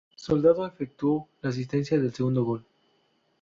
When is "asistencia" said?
1.51-1.95